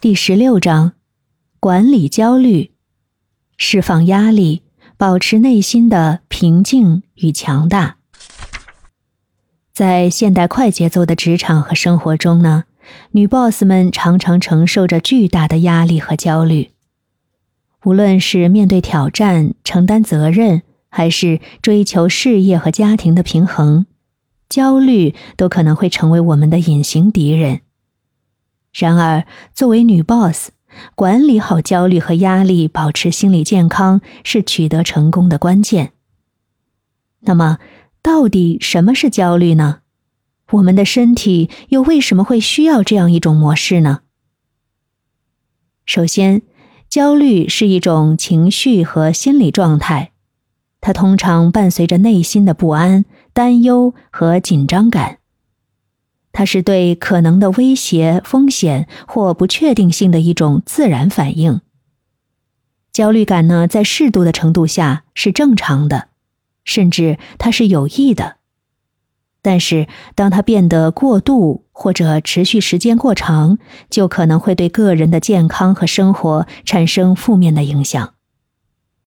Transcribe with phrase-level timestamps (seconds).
[0.00, 0.92] 第十六章：
[1.60, 2.70] 管理焦虑，
[3.58, 4.62] 释放压力，
[4.96, 7.96] 保持内心的平静与强大。
[9.74, 12.64] 在现代快节奏的职场和生活中呢，
[13.10, 16.70] 女 boss 们常常承受着巨大的压力和焦虑。
[17.84, 23.84] 无论是面对挑战、承担责任，还是追求事业和家庭的平衡，
[24.48, 27.60] 焦虑都可能会成为我们的隐形敌人。
[28.72, 30.50] 然而，作为女 boss，
[30.94, 35.92] 管理好焦虑和压力，保持心理健康，是取得成功的关键。
[37.20, 37.58] 那么，
[38.02, 39.80] 到底什么是焦虑呢？
[40.52, 44.00] 我们的身体又为什么会需要这样一种模式呢？
[45.86, 46.42] 首先，
[46.88, 50.10] 焦虑是一种情绪和心理状态，
[50.80, 55.19] 它通常伴随着内心的不安、担忧和紧张感。
[56.32, 61.60] 它是对可能的威胁、风险或不确定性的一种自然反应。
[62.92, 66.08] 焦虑感呢，在适度的程度下是正常的，
[66.64, 68.36] 甚至它是有益的。
[69.42, 78.14] 但是，当它变得过度或者持续时间过长，就可能会对个人的健康和生活产生负面的影响。